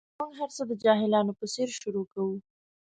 موږ 0.17 0.31
هر 0.39 0.49
څه 0.55 0.63
د 0.69 0.71
جاهلانو 0.83 1.37
په 1.39 1.45
څېر 1.53 1.67
شروع 1.79 2.05
کوو. 2.13 2.35